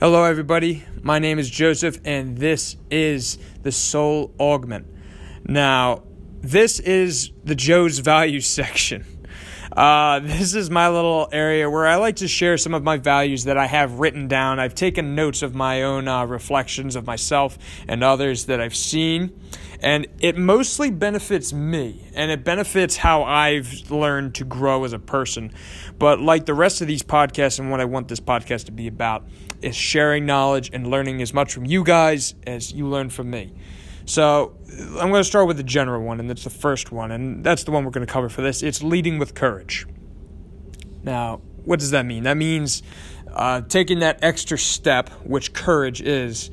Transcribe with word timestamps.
Hello, 0.00 0.24
everybody. 0.24 0.82
My 1.02 1.18
name 1.18 1.38
is 1.38 1.50
Joseph, 1.50 2.00
and 2.06 2.38
this 2.38 2.78
is 2.90 3.36
the 3.64 3.70
Soul 3.70 4.32
Augment. 4.38 4.86
Now, 5.44 6.04
this 6.40 6.80
is 6.80 7.32
the 7.44 7.54
Joe's 7.54 7.98
Value 7.98 8.40
section. 8.58 9.04
Uh, 9.72 10.18
this 10.18 10.54
is 10.54 10.68
my 10.68 10.88
little 10.88 11.28
area 11.30 11.70
where 11.70 11.86
I 11.86 11.94
like 11.96 12.16
to 12.16 12.28
share 12.28 12.58
some 12.58 12.74
of 12.74 12.82
my 12.82 12.96
values 12.96 13.44
that 13.44 13.56
I 13.56 13.66
have 13.66 14.00
written 14.00 14.26
down. 14.26 14.58
I've 14.58 14.74
taken 14.74 15.14
notes 15.14 15.42
of 15.42 15.54
my 15.54 15.82
own 15.82 16.08
uh, 16.08 16.24
reflections 16.24 16.96
of 16.96 17.06
myself 17.06 17.56
and 17.86 18.02
others 18.02 18.46
that 18.46 18.60
I've 18.60 18.74
seen, 18.74 19.40
and 19.80 20.08
it 20.18 20.36
mostly 20.36 20.90
benefits 20.90 21.52
me 21.52 22.04
and 22.14 22.32
it 22.32 22.42
benefits 22.42 22.96
how 22.96 23.22
I've 23.22 23.90
learned 23.90 24.34
to 24.36 24.44
grow 24.44 24.82
as 24.84 24.92
a 24.92 24.98
person. 24.98 25.52
But 25.98 26.20
like 26.20 26.46
the 26.46 26.54
rest 26.54 26.80
of 26.80 26.88
these 26.88 27.04
podcasts, 27.04 27.60
and 27.60 27.70
what 27.70 27.80
I 27.80 27.84
want 27.84 28.08
this 28.08 28.20
podcast 28.20 28.64
to 28.66 28.72
be 28.72 28.88
about 28.88 29.24
is 29.62 29.76
sharing 29.76 30.26
knowledge 30.26 30.70
and 30.72 30.88
learning 30.88 31.22
as 31.22 31.32
much 31.32 31.52
from 31.52 31.64
you 31.64 31.84
guys 31.84 32.34
as 32.44 32.72
you 32.72 32.88
learn 32.88 33.08
from 33.08 33.30
me. 33.30 33.52
So 34.10 34.56
I'm 34.76 35.10
going 35.10 35.20
to 35.20 35.24
start 35.24 35.46
with 35.46 35.56
the 35.56 35.62
general 35.62 36.02
one, 36.02 36.18
and 36.18 36.28
that's 36.28 36.42
the 36.42 36.50
first 36.50 36.90
one, 36.90 37.12
and 37.12 37.44
that's 37.44 37.62
the 37.62 37.70
one 37.70 37.84
we're 37.84 37.92
going 37.92 38.04
to 38.04 38.12
cover 38.12 38.28
for 38.28 38.42
this. 38.42 38.60
It's 38.60 38.82
leading 38.82 39.20
with 39.20 39.36
courage. 39.36 39.86
Now, 41.04 41.36
what 41.64 41.78
does 41.78 41.92
that 41.92 42.04
mean? 42.04 42.24
That 42.24 42.36
means 42.36 42.82
uh, 43.32 43.60
taking 43.60 44.00
that 44.00 44.18
extra 44.20 44.58
step, 44.58 45.10
which 45.22 45.52
courage 45.52 46.00
is, 46.02 46.50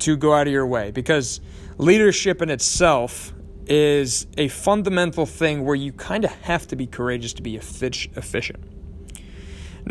to 0.00 0.16
go 0.16 0.34
out 0.34 0.48
of 0.48 0.52
your 0.52 0.66
way. 0.66 0.90
Because 0.90 1.40
leadership 1.78 2.42
in 2.42 2.50
itself 2.50 3.32
is 3.66 4.26
a 4.36 4.48
fundamental 4.48 5.24
thing 5.24 5.64
where 5.64 5.76
you 5.76 5.92
kind 5.92 6.24
of 6.24 6.32
have 6.42 6.66
to 6.66 6.74
be 6.74 6.88
courageous 6.88 7.32
to 7.34 7.42
be 7.42 7.54
efficient. 7.54 8.71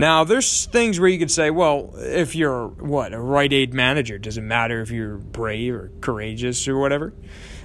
Now, 0.01 0.23
there's 0.23 0.65
things 0.65 0.99
where 0.99 1.09
you 1.09 1.19
could 1.19 1.29
say, 1.29 1.51
well, 1.51 1.93
if 1.95 2.33
you're 2.33 2.69
what, 2.69 3.13
a 3.13 3.19
Rite 3.19 3.53
Aid 3.53 3.71
manager, 3.71 4.17
does 4.17 4.35
it 4.35 4.41
matter 4.41 4.81
if 4.81 4.89
you're 4.89 5.17
brave 5.17 5.75
or 5.75 5.91
courageous 6.01 6.67
or 6.67 6.79
whatever? 6.79 7.13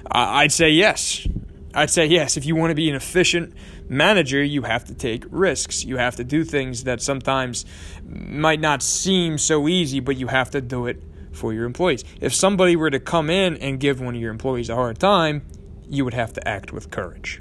Uh, 0.04 0.42
I'd 0.42 0.52
say 0.52 0.68
yes. 0.68 1.26
I'd 1.72 1.88
say 1.88 2.04
yes. 2.04 2.36
If 2.36 2.44
you 2.44 2.54
want 2.54 2.72
to 2.72 2.74
be 2.74 2.90
an 2.90 2.94
efficient 2.94 3.54
manager, 3.88 4.44
you 4.44 4.64
have 4.64 4.84
to 4.84 4.94
take 4.94 5.24
risks. 5.30 5.82
You 5.86 5.96
have 5.96 6.16
to 6.16 6.24
do 6.24 6.44
things 6.44 6.84
that 6.84 7.00
sometimes 7.00 7.64
might 8.04 8.60
not 8.60 8.82
seem 8.82 9.38
so 9.38 9.66
easy, 9.66 10.00
but 10.00 10.18
you 10.18 10.26
have 10.26 10.50
to 10.50 10.60
do 10.60 10.88
it 10.88 11.02
for 11.32 11.54
your 11.54 11.64
employees. 11.64 12.04
If 12.20 12.34
somebody 12.34 12.76
were 12.76 12.90
to 12.90 13.00
come 13.00 13.30
in 13.30 13.56
and 13.56 13.80
give 13.80 13.98
one 13.98 14.14
of 14.14 14.20
your 14.20 14.30
employees 14.30 14.68
a 14.68 14.74
hard 14.74 14.98
time, 14.98 15.40
you 15.88 16.04
would 16.04 16.12
have 16.12 16.34
to 16.34 16.46
act 16.46 16.70
with 16.70 16.90
courage. 16.90 17.40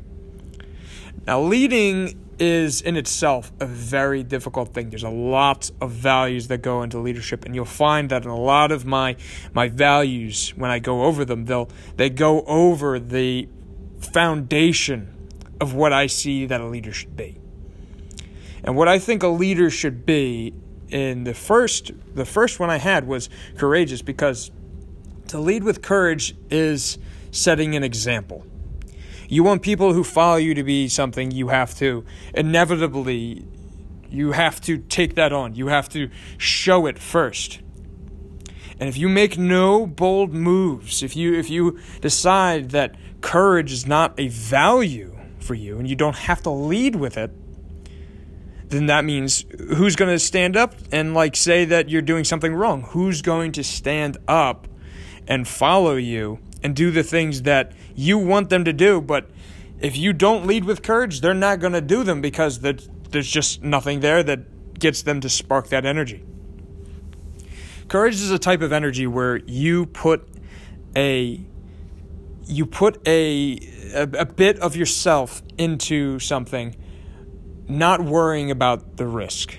Now, 1.28 1.42
leading 1.42 2.25
is 2.40 2.82
in 2.82 2.98
itself 2.98 3.52
a 3.60 3.66
very 3.66 4.24
difficult 4.24 4.74
thing. 4.74 4.90
There's 4.90 5.04
a 5.04 5.10
lot 5.10 5.72
of 5.82 5.92
values 5.92 6.48
that 6.48 6.60
go 6.60 6.84
into 6.84 7.00
leadership, 7.00 7.46
and 7.46 7.56
you'll 7.56 7.66
find 7.66 8.10
that 8.10 8.24
in 8.24 8.30
a 8.30 8.38
lot 8.38 8.72
of 8.72 8.86
my 8.86 9.16
my 9.54 9.70
values, 9.70 10.50
when 10.56 10.72
I 10.72 10.80
go 10.80 11.04
over 11.04 11.26
them, 11.26 11.46
they'll 11.46 11.70
they 11.96 12.10
go 12.10 12.42
over 12.44 13.00
the 13.00 13.48
foundation 14.00 15.12
of 15.60 15.74
what 15.74 15.94
I 15.94 16.08
see 16.08 16.46
that 16.46 16.62
a 16.62 16.66
leader 16.66 16.92
should 16.92 17.16
be. 17.16 17.38
And 18.64 18.76
what 18.76 18.88
I 18.88 19.00
think 19.00 19.24
a 19.24 19.28
leader 19.28 19.70
should 19.70 20.06
be 20.06 20.54
in 20.90 21.24
the 21.24 21.34
first 21.34 21.92
the 22.14 22.26
first 22.26 22.60
one 22.60 22.70
I 22.70 22.78
had 22.78 23.08
was 23.08 23.30
courageous 23.58 24.02
because 24.02 24.52
to 25.28 25.40
lead 25.40 25.64
with 25.64 25.82
courage 25.82 26.36
is 26.50 26.98
setting 27.32 27.76
an 27.76 27.84
example. 27.84 28.46
You 29.28 29.44
want 29.44 29.62
people 29.62 29.94
who 29.94 30.04
follow 30.04 30.38
you 30.38 30.54
to 30.54 30.64
be 30.64 30.88
something, 30.88 31.32
you 31.32 31.50
have 31.50 31.76
to 31.76 32.06
inevitably 32.34 33.46
you 34.10 34.32
have 34.32 34.62
to 34.62 34.78
take 34.78 35.16
that 35.16 35.34
on. 35.34 35.56
You 35.56 35.68
have 35.68 35.90
to 35.90 36.10
show 36.38 36.86
it 36.86 36.98
first. 36.98 37.60
And 38.80 38.90
if 38.90 38.98
you 38.98 39.10
make 39.10 39.38
no 39.38 39.86
bold 39.86 40.34
moves, 40.34 41.04
if 41.04 41.16
you 41.16 41.34
if 41.34 41.50
you 41.50 41.80
decide 42.02 42.72
that 42.72 42.96
courage 43.22 43.72
is 43.72 43.86
not 43.86 44.20
a 44.20 44.28
value 44.28 45.18
for 45.40 45.54
you 45.54 45.78
and 45.78 45.88
you 45.88 45.96
don't 45.96 46.16
have 46.16 46.42
to 46.44 46.50
lead 46.50 46.96
with 46.96 47.18
it, 47.18 47.32
then 48.70 48.88
that 48.88 49.06
means 49.06 49.46
who's 49.76 49.96
going 49.96 50.12
to 50.12 50.20
stand 50.20 50.58
up 50.58 50.76
and 50.92 51.14
like 51.14 51.36
say 51.36 51.66
that 51.66 51.90
you're 51.90 52.02
doing 52.02 52.24
something 52.24 52.54
wrong? 52.54 52.82
Who's 52.82 53.22
going 53.22 53.54
to 53.54 53.64
stand 53.64 54.18
up 54.28 54.68
and 55.28 55.48
follow 55.48 55.96
you 55.96 56.40
and 56.66 56.76
do 56.76 56.90
the 56.90 57.04
things 57.04 57.44
that 57.44 57.74
you 57.94 58.18
want 58.18 58.50
them 58.50 58.66
to 58.66 58.74
do. 58.74 59.00
But 59.00 59.30
if 59.80 59.96
you 59.96 60.14
don't 60.14 60.48
lead 60.48 60.66
with 60.66 60.82
courage, 60.82 61.22
they're 61.22 61.36
not 61.36 61.60
going 61.60 61.74
to 61.74 61.82
do 61.82 62.04
them 62.04 62.22
because 62.22 62.62
there's 62.62 63.28
just 63.28 63.62
nothing 63.62 64.00
there 64.00 64.24
that 64.24 64.80
gets 64.80 65.04
them 65.04 65.22
to 65.22 65.30
spark 65.30 65.68
that 65.68 65.86
energy. 65.86 66.24
Courage 67.88 68.16
is 68.16 68.32
a 68.32 68.40
type 68.40 68.64
of 68.64 68.74
energy 68.74 69.06
where 69.06 69.38
you 69.46 69.86
put 69.86 70.28
a 70.96 71.40
you 72.48 72.66
put 72.66 73.00
a, 73.08 73.60
a, 73.94 74.02
a 74.02 74.26
bit 74.26 74.58
of 74.60 74.76
yourself 74.76 75.44
into 75.60 76.18
something, 76.18 76.76
not 77.68 78.02
worrying 78.04 78.50
about 78.50 78.98
the 78.98 79.06
risk. 79.06 79.56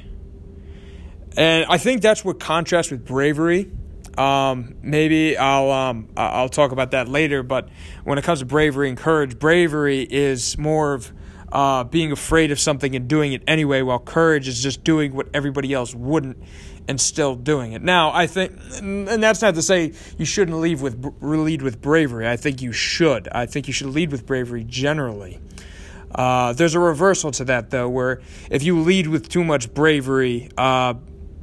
And 1.36 1.66
I 1.68 1.78
think 1.78 2.02
that's 2.02 2.24
what 2.24 2.40
contrasts 2.40 2.90
with 2.90 3.04
bravery 3.04 3.70
um, 4.18 4.76
maybe 4.82 5.36
I'll 5.36 5.70
um, 5.70 6.08
I'll 6.16 6.48
talk 6.48 6.72
about 6.72 6.92
that 6.92 7.08
later. 7.08 7.42
But 7.42 7.68
when 8.04 8.18
it 8.18 8.24
comes 8.24 8.40
to 8.40 8.46
bravery 8.46 8.88
and 8.88 8.96
courage, 8.96 9.38
bravery 9.38 10.02
is 10.02 10.56
more 10.58 10.94
of 10.94 11.12
uh, 11.52 11.84
being 11.84 12.12
afraid 12.12 12.50
of 12.50 12.58
something 12.58 12.96
and 12.96 13.08
doing 13.08 13.32
it 13.32 13.42
anyway, 13.46 13.82
while 13.82 13.98
courage 13.98 14.48
is 14.48 14.62
just 14.62 14.84
doing 14.84 15.14
what 15.14 15.28
everybody 15.32 15.72
else 15.72 15.94
wouldn't 15.94 16.38
and 16.88 17.00
still 17.00 17.34
doing 17.34 17.72
it. 17.72 17.82
Now, 17.82 18.12
I 18.12 18.26
think, 18.26 18.52
and 18.78 19.22
that's 19.22 19.42
not 19.42 19.54
to 19.54 19.62
say 19.62 19.92
you 20.18 20.24
shouldn't 20.24 20.58
lead 20.58 20.80
with 20.80 21.14
lead 21.20 21.62
with 21.62 21.80
bravery. 21.80 22.28
I 22.28 22.36
think 22.36 22.62
you 22.62 22.72
should. 22.72 23.28
I 23.28 23.46
think 23.46 23.66
you 23.66 23.72
should 23.72 23.88
lead 23.88 24.12
with 24.12 24.26
bravery 24.26 24.64
generally. 24.64 25.40
Uh, 26.14 26.52
there's 26.52 26.74
a 26.74 26.80
reversal 26.80 27.30
to 27.32 27.44
that 27.44 27.70
though, 27.70 27.88
where 27.88 28.20
if 28.50 28.62
you 28.62 28.80
lead 28.80 29.06
with 29.08 29.28
too 29.28 29.44
much 29.44 29.72
bravery, 29.74 30.48
uh, 30.56 30.94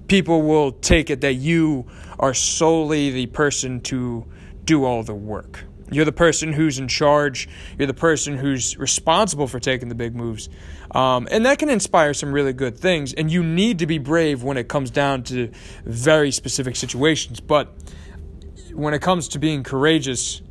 people 0.07 0.41
will 0.41 0.71
take 0.71 1.09
it 1.09 1.21
that 1.21 1.33
you 1.33 1.85
are 2.23 2.33
solely 2.33 3.09
the 3.09 3.25
person 3.25 3.81
to 3.81 4.25
do 4.63 4.85
all 4.85 5.03
the 5.03 5.13
work. 5.13 5.65
You're 5.91 6.05
the 6.05 6.13
person 6.13 6.53
who's 6.53 6.79
in 6.79 6.87
charge. 6.87 7.49
You're 7.77 7.87
the 7.87 7.93
person 7.93 8.37
who's 8.37 8.77
responsible 8.77 9.45
for 9.45 9.59
taking 9.59 9.89
the 9.89 9.95
big 9.95 10.15
moves. 10.15 10.47
Um, 10.91 11.27
and 11.29 11.45
that 11.45 11.59
can 11.59 11.69
inspire 11.69 12.13
some 12.13 12.31
really 12.31 12.53
good 12.53 12.77
things. 12.77 13.11
And 13.11 13.29
you 13.29 13.43
need 13.43 13.79
to 13.79 13.87
be 13.87 13.97
brave 13.97 14.41
when 14.41 14.55
it 14.55 14.69
comes 14.69 14.89
down 14.89 15.23
to 15.23 15.51
very 15.83 16.31
specific 16.31 16.77
situations. 16.77 17.41
But 17.41 17.73
when 18.71 18.93
it 18.93 19.01
comes 19.01 19.27
to 19.29 19.39
being 19.39 19.61
courageous, 19.61 20.41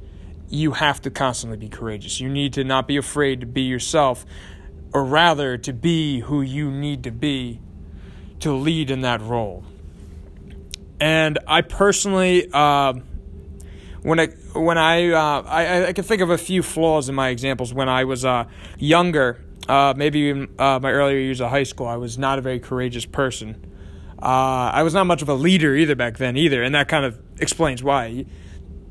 you 0.50 0.72
have 0.72 1.00
to 1.00 1.10
constantly 1.10 1.56
be 1.56 1.70
courageous. 1.70 2.20
You 2.20 2.28
need 2.28 2.52
to 2.52 2.64
not 2.64 2.86
be 2.86 2.98
afraid 2.98 3.40
to 3.40 3.46
be 3.46 3.62
yourself, 3.62 4.26
or 4.92 5.06
rather, 5.06 5.56
to 5.56 5.72
be 5.72 6.20
who 6.20 6.42
you 6.42 6.70
need 6.70 7.02
to 7.04 7.10
be 7.10 7.62
to 8.40 8.52
lead 8.52 8.90
in 8.90 9.00
that 9.00 9.22
role. 9.22 9.64
And 11.02 11.40
I 11.48 11.62
personally, 11.62 12.48
uh, 12.52 12.92
when 14.04 14.20
I 14.20 14.26
when 14.54 14.78
I, 14.78 15.10
uh, 15.10 15.42
I 15.42 15.86
I 15.86 15.92
can 15.94 16.04
think 16.04 16.22
of 16.22 16.30
a 16.30 16.38
few 16.38 16.62
flaws 16.62 17.08
in 17.08 17.16
my 17.16 17.30
examples. 17.30 17.74
When 17.74 17.88
I 17.88 18.04
was 18.04 18.24
uh, 18.24 18.44
younger, 18.78 19.44
uh, 19.68 19.94
maybe 19.96 20.20
even 20.20 20.54
uh, 20.60 20.78
my 20.80 20.92
earlier 20.92 21.18
years 21.18 21.40
of 21.40 21.50
high 21.50 21.64
school, 21.64 21.88
I 21.88 21.96
was 21.96 22.18
not 22.18 22.38
a 22.38 22.40
very 22.40 22.60
courageous 22.60 23.04
person. 23.04 23.66
Uh, 24.22 24.70
I 24.72 24.84
was 24.84 24.94
not 24.94 25.08
much 25.08 25.22
of 25.22 25.28
a 25.28 25.34
leader 25.34 25.74
either 25.74 25.96
back 25.96 26.18
then 26.18 26.36
either, 26.36 26.62
and 26.62 26.72
that 26.76 26.86
kind 26.86 27.04
of 27.04 27.18
explains 27.40 27.82
why. 27.82 28.24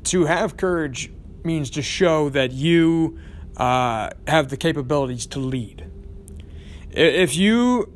To 0.04 0.26
have 0.26 0.58
courage 0.58 1.10
means 1.44 1.70
to 1.70 1.80
show 1.80 2.28
that 2.28 2.52
you 2.52 3.18
have 3.56 4.48
the 4.50 4.58
capabilities 4.58 5.24
to 5.28 5.38
lead. 5.38 5.90
If 6.90 7.36
you 7.36 7.90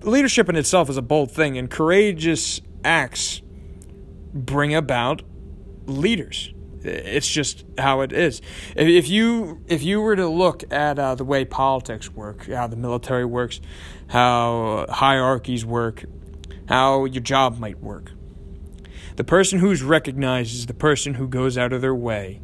leadership 0.00 0.48
in 0.48 0.56
itself 0.56 0.88
is 0.88 0.96
a 0.96 1.02
bold 1.02 1.30
thing, 1.30 1.58
and 1.58 1.68
courageous 1.68 2.62
acts 2.82 3.42
bring 4.38 4.74
about 4.74 5.22
leaders. 5.86 6.52
It's 6.82 7.28
just 7.28 7.64
how 7.76 8.02
it 8.02 8.12
is. 8.12 8.40
If 8.76 9.08
you 9.08 9.64
if 9.66 9.82
you 9.82 10.00
were 10.00 10.16
to 10.16 10.28
look 10.28 10.62
at 10.72 10.98
uh, 10.98 11.14
the 11.16 11.24
way 11.24 11.44
politics 11.44 12.10
work, 12.10 12.46
how 12.46 12.68
the 12.68 12.76
military 12.76 13.24
works, 13.24 13.60
how 14.08 14.86
hierarchies 14.88 15.64
work, 15.64 16.04
how 16.68 17.04
your 17.04 17.22
job 17.22 17.58
might 17.58 17.80
work, 17.80 18.12
the 19.16 19.24
person 19.24 19.58
who's 19.58 19.82
recognized 19.82 20.54
is 20.54 20.66
the 20.66 20.74
person 20.74 21.14
who 21.14 21.26
goes 21.26 21.58
out 21.58 21.72
of 21.72 21.80
their 21.80 21.94
way, 21.94 22.40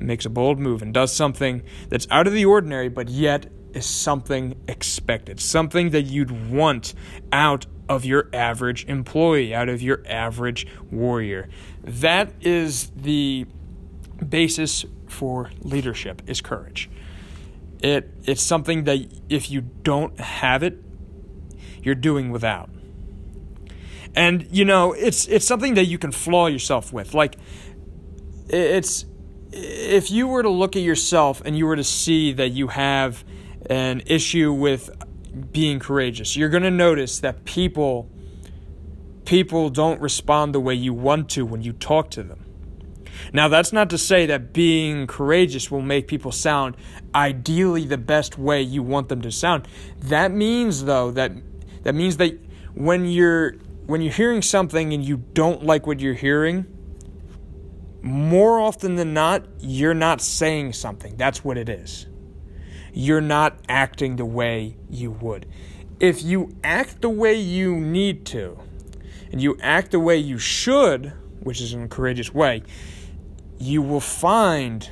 makes 0.00 0.26
a 0.26 0.30
bold 0.30 0.58
move, 0.58 0.82
and 0.82 0.92
does 0.92 1.12
something 1.12 1.62
that's 1.88 2.08
out 2.10 2.26
of 2.26 2.32
the 2.32 2.44
ordinary, 2.44 2.88
but 2.88 3.08
yet 3.08 3.46
is 3.72 3.86
something 3.86 4.60
expected, 4.66 5.38
something 5.40 5.90
that 5.90 6.02
you'd 6.02 6.50
want 6.50 6.94
out 7.30 7.66
of 7.88 8.04
your 8.04 8.28
average 8.32 8.84
employee, 8.86 9.54
out 9.54 9.68
of 9.68 9.82
your 9.82 10.02
average 10.06 10.66
warrior. 10.90 11.48
That 11.82 12.32
is 12.40 12.90
the 12.90 13.46
basis 14.26 14.84
for 15.06 15.50
leadership 15.60 16.22
is 16.26 16.40
courage. 16.40 16.90
It 17.82 18.12
it's 18.24 18.42
something 18.42 18.84
that 18.84 19.08
if 19.28 19.50
you 19.50 19.62
don't 19.82 20.18
have 20.20 20.62
it, 20.62 20.82
you're 21.82 21.94
doing 21.94 22.30
without. 22.30 22.70
And 24.14 24.46
you 24.50 24.64
know, 24.64 24.92
it's 24.92 25.26
it's 25.28 25.46
something 25.46 25.74
that 25.74 25.84
you 25.84 25.98
can 25.98 26.12
flaw 26.12 26.48
yourself 26.48 26.92
with. 26.92 27.14
Like 27.14 27.36
it's 28.48 29.06
if 29.52 30.10
you 30.10 30.26
were 30.26 30.42
to 30.42 30.48
look 30.48 30.76
at 30.76 30.82
yourself 30.82 31.40
and 31.44 31.56
you 31.56 31.66
were 31.66 31.76
to 31.76 31.84
see 31.84 32.32
that 32.32 32.50
you 32.50 32.68
have 32.68 33.24
an 33.70 34.02
issue 34.06 34.52
with 34.52 34.90
being 35.38 35.78
courageous, 35.78 36.36
you're 36.36 36.48
going 36.48 36.62
to 36.62 36.70
notice 36.70 37.20
that 37.20 37.44
people 37.44 38.10
people 39.24 39.68
don't 39.68 40.00
respond 40.00 40.54
the 40.54 40.60
way 40.60 40.72
you 40.72 40.94
want 40.94 41.28
to 41.28 41.44
when 41.44 41.60
you 41.60 41.72
talk 41.72 42.10
to 42.10 42.22
them. 42.22 42.44
Now, 43.32 43.48
that's 43.48 43.74
not 43.74 43.90
to 43.90 43.98
say 43.98 44.24
that 44.26 44.54
being 44.54 45.06
courageous 45.06 45.70
will 45.70 45.82
make 45.82 46.08
people 46.08 46.32
sound 46.32 46.76
ideally 47.14 47.84
the 47.84 47.98
best 47.98 48.38
way 48.38 48.62
you 48.62 48.82
want 48.82 49.10
them 49.10 49.20
to 49.22 49.30
sound. 49.30 49.68
That 49.98 50.32
means 50.32 50.84
though 50.84 51.10
that 51.12 51.32
that 51.82 51.94
means 51.94 52.16
that 52.18 52.38
when 52.74 53.06
you're 53.06 53.56
when 53.86 54.00
you're 54.00 54.12
hearing 54.12 54.42
something 54.42 54.92
and 54.92 55.04
you 55.04 55.16
don't 55.16 55.64
like 55.64 55.86
what 55.86 56.00
you're 56.00 56.14
hearing, 56.14 56.66
more 58.02 58.60
often 58.60 58.96
than 58.96 59.14
not, 59.14 59.46
you're 59.60 59.94
not 59.94 60.20
saying 60.20 60.74
something. 60.74 61.16
That's 61.16 61.44
what 61.44 61.56
it 61.56 61.68
is. 61.68 62.06
You're 62.92 63.20
not 63.20 63.58
acting 63.68 64.16
the 64.16 64.24
way 64.24 64.76
you 64.90 65.10
would. 65.10 65.46
If 66.00 66.22
you 66.22 66.56
act 66.62 67.02
the 67.02 67.10
way 67.10 67.34
you 67.34 67.76
need 67.76 68.24
to, 68.26 68.58
and 69.30 69.40
you 69.42 69.56
act 69.60 69.90
the 69.90 70.00
way 70.00 70.16
you 70.16 70.38
should, 70.38 71.12
which 71.40 71.60
is 71.60 71.72
in 71.72 71.82
a 71.82 71.88
courageous 71.88 72.32
way, 72.32 72.62
you 73.58 73.82
will 73.82 74.00
find 74.00 74.88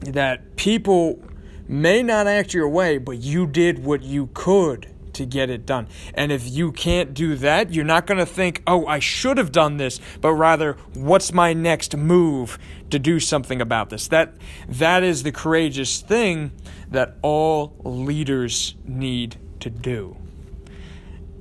that 0.00 0.56
people 0.56 1.22
may 1.66 2.02
not 2.02 2.26
act 2.26 2.52
your 2.52 2.68
way, 2.68 2.98
but 2.98 3.18
you 3.18 3.46
did 3.46 3.84
what 3.84 4.02
you 4.02 4.28
could 4.34 4.88
to 5.18 5.26
get 5.26 5.50
it 5.50 5.66
done. 5.66 5.86
And 6.14 6.32
if 6.32 6.48
you 6.48 6.72
can't 6.72 7.14
do 7.14 7.36
that, 7.36 7.72
you're 7.72 7.84
not 7.84 8.06
going 8.06 8.18
to 8.18 8.26
think, 8.26 8.62
oh, 8.66 8.86
I 8.86 8.98
should 8.98 9.38
have 9.38 9.52
done 9.52 9.76
this, 9.76 10.00
but 10.20 10.32
rather, 10.32 10.72
what's 10.94 11.32
my 11.32 11.52
next 11.52 11.96
move 11.96 12.58
to 12.90 12.98
do 12.98 13.20
something 13.20 13.60
about 13.60 13.90
this? 13.90 14.08
That, 14.08 14.34
that 14.68 15.02
is 15.02 15.22
the 15.22 15.32
courageous 15.32 16.00
thing 16.00 16.52
that 16.90 17.16
all 17.22 17.76
leaders 17.84 18.74
need 18.86 19.36
to 19.60 19.70
do. 19.70 20.16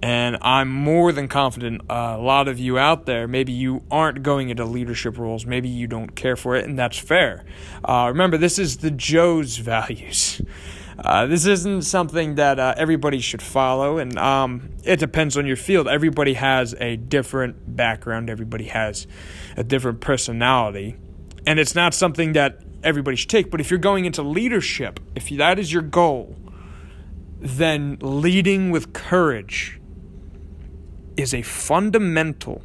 And 0.02 0.38
I'm 0.42 0.70
more 0.70 1.12
than 1.12 1.28
confident 1.28 1.82
a 1.90 2.18
lot 2.18 2.48
of 2.48 2.60
you 2.60 2.78
out 2.78 3.08
there, 3.08 3.28
maybe 3.28 3.52
you 3.52 3.82
aren't 3.90 4.22
going 4.22 4.50
into 4.50 4.64
leadership 4.64 5.18
roles, 5.18 5.46
maybe 5.46 5.70
you 5.70 5.88
don't 5.88 6.16
care 6.16 6.36
for 6.36 6.56
it, 6.56 6.66
and 6.66 6.78
that's 6.78 7.00
fair. 7.00 7.46
Uh, 7.84 8.06
remember, 8.10 8.38
this 8.38 8.60
is 8.60 8.78
the 8.78 8.92
Joe's 8.92 9.58
values. 9.58 10.42
Uh, 11.00 11.28
this 11.28 11.46
isn't 11.46 11.84
something 11.84 12.36
that 12.36 12.60
uh, 12.60 12.74
everybody 12.76 13.20
should 13.20 13.42
follow, 13.42 14.00
and 14.00 14.18
um, 14.18 14.72
it 14.84 15.00
depends 15.00 15.38
on 15.38 15.46
your 15.46 15.56
field. 15.56 15.88
Everybody 15.88 16.34
has 16.34 16.74
a 16.80 16.96
different 16.96 17.76
background, 17.76 18.32
everybody 18.32 18.66
has 18.66 19.06
a 19.56 19.64
different 19.64 20.02
personality, 20.02 20.96
and 21.46 21.60
it's 21.60 21.76
not 21.76 21.94
something 21.94 22.34
that 22.34 22.64
everybody 22.84 23.16
should 23.16 23.30
take. 23.30 23.52
But 23.52 23.62
if 23.62 23.70
you're 23.70 23.80
going 23.80 24.06
into 24.06 24.24
leadership, 24.24 25.00
if 25.16 25.30
that 25.38 25.60
is 25.60 25.72
your 25.72 25.84
goal, 25.84 26.36
then 27.40 28.00
leading 28.02 28.72
with 28.72 28.92
courage 28.94 29.80
is 31.16 31.32
a 31.32 31.44
fundamental 31.44 32.64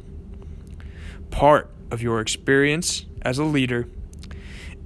part 1.29 1.69
of 1.91 2.01
your 2.01 2.19
experience 2.19 3.05
as 3.21 3.37
a 3.37 3.43
leader, 3.43 3.87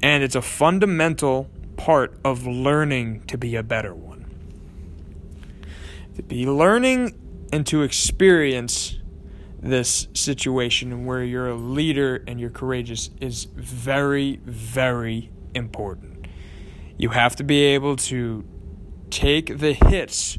and 0.04 0.22
it's 0.22 0.36
a 0.36 0.42
fundamental 0.42 1.50
part 1.78 2.20
of 2.26 2.46
learning 2.46 3.22
to 3.28 3.38
be 3.38 3.56
a 3.56 3.64
better 3.64 3.96
one. 3.96 4.26
To 6.16 6.24
be 6.24 6.46
learning 6.46 7.48
and 7.54 7.66
to 7.68 7.84
experience 7.84 8.98
this 9.62 10.08
situation 10.14 11.06
where 11.06 11.24
you're 11.24 11.50
a 11.50 11.56
leader 11.56 12.24
and 12.28 12.40
you're 12.40 12.50
courageous 12.50 13.10
is 13.22 13.46
very, 13.46 14.40
very 14.44 15.30
important. 15.54 16.28
You 16.98 17.10
have 17.10 17.36
to 17.38 17.44
be 17.44 17.64
able 17.64 17.96
to 17.98 18.44
take 19.10 19.60
the 19.60 19.74
hits 19.74 20.38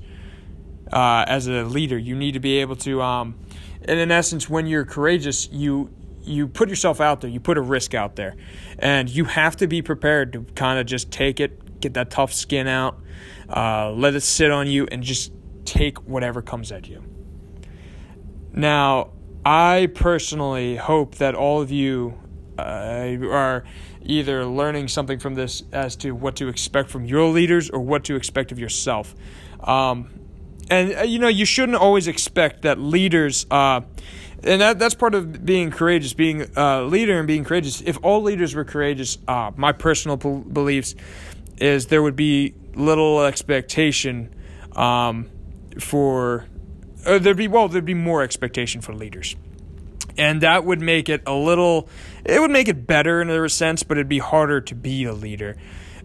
uh, 0.93 1.25
as 1.27 1.47
a 1.47 1.65
leader. 1.65 1.99
You 1.99 2.17
need 2.17 2.33
to 2.33 2.41
be 2.41 2.59
able 2.59 2.77
to, 2.77 3.03
um, 3.03 3.39
and 3.83 3.99
in 3.99 4.11
essence, 4.11 4.49
when 4.49 4.67
you're 4.67 4.85
courageous, 4.85 5.49
you 5.51 5.91
you 6.29 6.47
put 6.49 6.69
yourself 6.69 7.01
out 7.01 7.21
there. 7.21 7.31
You 7.31 7.41
put 7.41 7.59
a 7.59 7.63
risk 7.63 7.95
out 7.95 8.17
there, 8.17 8.37
and 8.79 9.09
you 9.09 9.25
have 9.25 9.57
to 9.57 9.67
be 9.67 9.83
prepared 9.83 10.33
to 10.35 10.43
kind 10.55 10.79
of 10.79 10.87
just 10.87 11.11
take 11.11 11.41
it, 11.41 11.81
get 11.81 11.95
that 11.95 12.11
tough 12.11 12.33
skin 12.33 12.67
out, 12.67 12.99
uh, 13.49 13.91
let 13.93 14.15
it 14.15 14.21
sit 14.21 14.51
on 14.51 14.67
you, 14.67 14.87
and 14.91 15.03
just 15.03 15.33
take 15.65 15.99
whatever 16.03 16.43
comes 16.43 16.73
at 16.73 16.89
you. 16.89 17.03
Now, 18.53 19.11
I 19.45 19.89
personally 19.95 20.77
hope 20.77 21.17
that 21.17 21.35
all 21.35 21.61
of 21.61 21.71
you 21.71 22.19
uh, 22.59 23.17
are 23.31 23.65
either 24.03 24.45
learning 24.45 24.89
something 24.89 25.19
from 25.19 25.35
this 25.35 25.63
as 25.73 25.97
to 25.97 26.13
what 26.13 26.37
to 26.37 26.49
expect 26.49 26.91
from 26.91 27.05
your 27.05 27.29
leaders 27.29 27.71
or 27.71 27.81
what 27.81 28.05
to 28.05 28.17
expect 28.17 28.53
of 28.53 28.59
yourself. 28.59 29.15
Um, 29.61 30.11
and 30.71 30.95
uh, 30.99 31.03
you 31.03 31.19
know 31.19 31.29
you 31.29 31.45
shouldn't 31.45 31.79
always 31.79 32.09
expect 32.09 32.63
that 32.63 32.79
leaders 32.79 33.47
uh, 33.51 33.81
and 34.45 34.61
that, 34.61 34.79
that's 34.79 34.95
part 34.95 35.15
of 35.15 35.45
being 35.45 35.71
courageous 35.71 36.13
being 36.13 36.47
a 36.57 36.83
leader 36.83 37.19
and 37.19 37.27
being 37.27 37.45
courageous. 37.45 37.81
If 37.81 37.99
all 38.03 38.23
leaders 38.23 38.55
were 38.55 38.65
courageous 38.65 39.19
uh, 39.27 39.51
my 39.57 39.73
personal 39.73 40.17
beliefs 40.17 40.95
is 41.59 41.87
there 41.87 42.03
would 42.03 42.17
be 42.17 42.55
little 42.75 43.23
expectation 43.25 44.35
um, 44.77 45.29
for 45.81 46.47
uh, 47.05 47.19
there'd 47.19 47.37
be 47.37 47.49
well 47.49 47.69
there'd 47.69 47.85
be 47.85 47.95
more 47.95 48.23
expectation 48.23 48.81
for 48.81 48.95
leaders. 48.95 49.37
And 50.17 50.41
that 50.41 50.65
would 50.65 50.81
make 50.81 51.09
it 51.09 51.23
a 51.27 51.35
little 51.35 51.89
it 52.25 52.41
would 52.41 52.51
make 52.51 52.69
it 52.69 52.87
better 52.87 53.21
in 53.21 53.31
a 53.31 53.49
sense 53.49 53.83
but 53.83 53.97
it'd 53.97 54.09
be 54.09 54.19
harder 54.19 54.61
to 54.61 54.75
be 54.75 55.05
a 55.05 55.13
leader. 55.13 55.57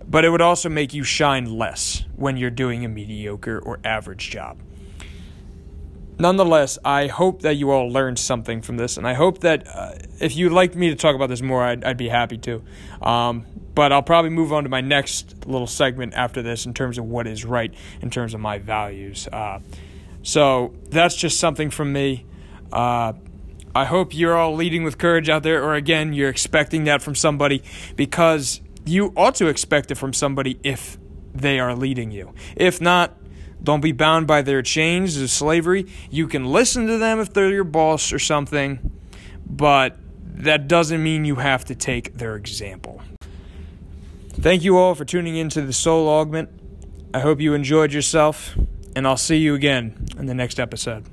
But 0.06 0.26
it 0.26 0.30
would 0.30 0.42
also 0.42 0.70
make 0.70 0.94
you 0.94 1.04
shine 1.04 1.46
less 1.58 2.04
when 2.16 2.36
you're 2.36 2.50
doing 2.50 2.84
a 2.84 2.90
mediocre 2.90 3.58
or 3.58 3.80
average 3.86 4.30
job. 4.30 4.60
Nonetheless, 6.20 6.78
I 6.86 7.08
hope 7.08 7.42
that 7.42 7.56
you 7.56 7.72
all 7.72 7.90
learned 7.90 8.20
something 8.20 8.62
from 8.62 8.78
this, 8.78 8.98
and 8.98 9.08
I 9.08 9.14
hope 9.14 9.40
that 9.40 9.68
uh, 9.68 9.94
if 10.20 10.36
you'd 10.36 10.52
like 10.52 10.76
me 10.76 10.90
to 10.90 10.96
talk 10.96 11.16
about 11.16 11.30
this 11.30 11.42
more, 11.42 11.64
I'd, 11.64 11.84
I'd 11.84 11.98
be 11.98 12.10
happy 12.10 12.38
to. 12.40 12.62
Um, 13.02 13.46
but 13.74 13.92
I'll 13.92 14.04
probably 14.04 14.30
move 14.30 14.54
on 14.54 14.64
to 14.64 14.70
my 14.70 14.82
next 14.82 15.48
little 15.48 15.68
segment 15.68 16.14
after 16.14 16.42
this 16.42 16.66
in 16.66 16.74
terms 16.74 16.98
of 16.98 17.06
what 17.06 17.26
is 17.26 17.44
right 17.44 17.74
in 18.02 18.10
terms 18.10 18.34
of 18.34 18.40
my 18.40 18.60
values. 18.60 19.28
Uh, 19.28 19.60
so 20.22 20.74
that's 20.90 21.16
just 21.16 21.40
something 21.40 21.70
from 21.70 21.92
me. 21.92 22.26
Uh, 22.72 23.14
I 23.76 23.86
hope 23.86 24.14
you're 24.14 24.38
all 24.38 24.54
leading 24.54 24.84
with 24.84 25.00
courage 25.00 25.30
out 25.30 25.42
there, 25.42 25.64
or 25.64 25.74
again, 25.74 26.14
you're 26.14 26.30
expecting 26.30 26.84
that 26.84 27.02
from 27.02 27.16
somebody 27.16 27.64
because 27.96 28.62
you 28.86 29.14
ought 29.16 29.36
to 29.36 29.48
expect 29.48 29.90
it 29.90 29.96
from 29.96 30.14
somebody 30.14 30.60
if 30.64 30.98
they 31.34 31.60
are 31.60 31.76
leading 31.76 32.12
you. 32.12 32.34
If 32.56 32.80
not, 32.80 33.18
don't 33.64 33.82
be 33.82 33.92
bound 33.92 34.28
by 34.28 34.42
their 34.42 34.62
chains 34.62 35.18
of 35.18 35.30
slavery. 35.30 35.88
You 36.10 36.28
can 36.28 36.46
listen 36.46 36.88
to 36.88 36.98
them 36.98 37.20
if 37.20 37.34
they're 37.34 37.50
your 37.50 37.64
boss 37.64 38.12
or 38.12 38.20
something, 38.20 38.92
but 39.46 39.98
that 40.36 40.68
doesn't 40.68 41.02
mean 41.02 41.26
you 41.26 41.36
have 41.36 41.66
to 41.66 41.76
take 41.76 42.18
their 42.18 42.36
example. 42.36 43.02
Thank 44.32 44.64
you 44.64 44.78
all 44.78 44.96
for 44.96 45.06
tuning 45.06 45.38
into 45.38 45.62
the 45.62 45.74
Soul 45.74 46.10
Augment. 46.10 46.50
I 47.14 47.20
hope 47.20 47.40
you 47.40 47.54
enjoyed 47.54 47.94
yourself, 47.94 48.56
and 48.96 49.08
I'll 49.08 49.16
see 49.16 49.38
you 49.38 49.54
again 49.54 50.08
in 50.18 50.26
the 50.26 50.34
next 50.34 50.60
episode. 50.60 51.06